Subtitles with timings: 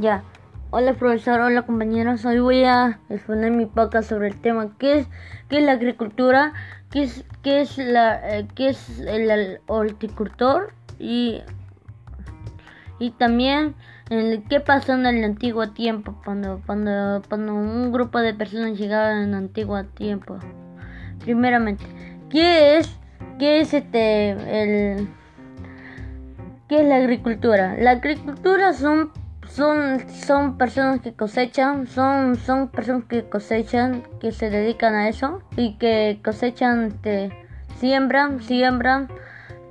[0.00, 0.22] Ya.
[0.70, 2.24] Hola profesor, hola compañeros.
[2.24, 5.08] Hoy voy a exponer mi podcast sobre el tema qué es
[5.50, 6.54] qué es la agricultura,
[6.90, 11.42] qué es qué es la eh, qué es el, horticultor y
[12.98, 13.74] y también
[14.08, 19.24] el, qué pasó en el antiguo tiempo cuando cuando cuando un grupo de personas llegaban
[19.24, 20.38] en el antiguo tiempo.
[21.18, 21.84] Primeramente,
[22.30, 22.88] ¿qué es
[23.38, 25.08] qué es este el
[26.68, 27.76] qué es la agricultura?
[27.76, 29.19] La agricultura son
[29.50, 35.42] son, son personas que cosechan, son, son personas que cosechan, que se dedican a eso
[35.56, 36.94] y que cosechan,
[37.78, 39.08] siembran, siembran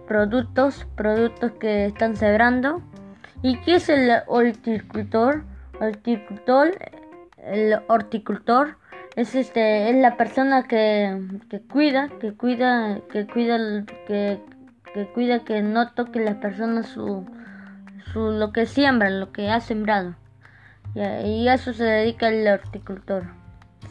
[0.07, 2.81] productos, productos que están sembrando.
[3.41, 5.43] ¿Y qué es el horticultor?
[5.79, 6.77] Horticultor,
[7.37, 8.75] el horticultor
[9.15, 14.41] es este, es la persona que, que cuida, que cuida, que cuida, que,
[14.93, 17.25] que cuida que no toque las personas su
[18.15, 20.15] lo que siembra, lo que ha sembrado.
[20.95, 23.23] Y a eso se dedica el horticultor.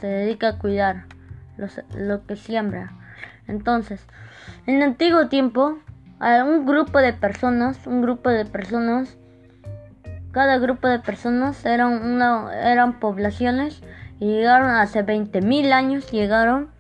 [0.00, 1.06] Se dedica a cuidar
[1.96, 2.92] lo que siembra.
[3.46, 4.06] Entonces,
[4.66, 5.78] en antiguo tiempo,
[6.20, 9.16] un grupo de personas, un grupo de personas,
[10.32, 13.82] cada grupo de personas eran, una, eran poblaciones
[14.20, 16.70] y llegaron hace 20.000 años, llegaron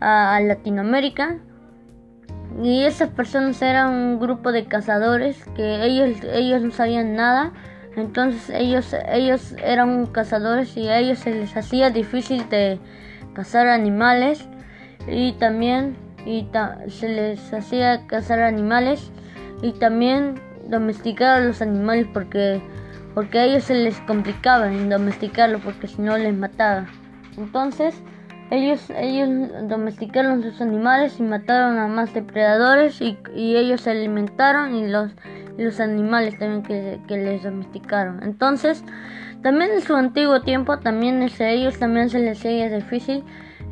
[0.00, 1.38] a Latinoamérica
[2.62, 7.52] y esas personas eran un grupo de cazadores que ellos, ellos no sabían nada.
[7.96, 12.78] Entonces ellos, ellos eran cazadores y a ellos se les hacía difícil de
[13.32, 14.48] cazar animales.
[15.06, 16.46] Y también y
[16.88, 19.10] se les hacía cazar animales
[19.62, 20.34] y también
[20.68, 22.60] domesticar a los animales porque,
[23.14, 26.86] porque a ellos se les complicaba en domesticarlos porque si no les mataba.
[27.36, 27.94] Entonces
[28.50, 29.28] ellos, ellos
[29.68, 35.12] domesticaron sus animales y mataron a más depredadores y, ellos se alimentaron y los,
[35.58, 36.62] los animales también
[37.06, 38.22] que, les domesticaron.
[38.22, 38.82] Entonces,
[39.42, 43.22] también en su antiguo tiempo, también ellos también se les hacía difícil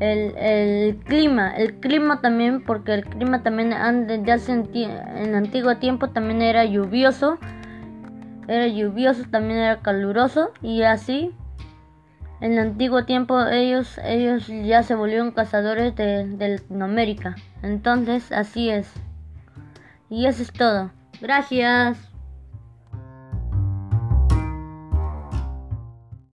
[0.00, 1.56] el, el, clima.
[1.56, 4.26] El clima también, porque el clima también en,
[5.16, 7.38] en antiguo tiempo también era lluvioso.
[8.46, 11.34] Era lluvioso, también era caluroso y así
[12.40, 17.36] en el antiguo tiempo ellos, ellos ya se volvieron cazadores de, de Latinoamérica.
[17.62, 18.92] Entonces, así es.
[20.10, 20.90] Y eso es todo.
[21.20, 22.05] Gracias.